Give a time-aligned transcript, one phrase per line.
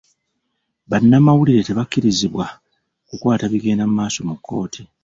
[0.89, 2.45] Banamawulire tebakkirizibwa
[3.07, 4.81] kukwata bigenda maaso mu kooti.